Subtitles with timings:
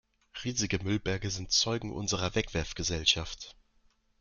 [0.43, 3.55] Riesige Müllberge sind Zeugen unserer Wegwerfgesellschaft.